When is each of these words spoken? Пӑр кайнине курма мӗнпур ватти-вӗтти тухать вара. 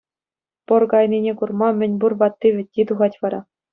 Пӑр 0.67 0.83
кайнине 0.91 1.33
курма 1.39 1.69
мӗнпур 1.79 2.11
ватти-вӗтти 2.19 2.81
тухать 2.87 3.19
вара. 3.21 3.39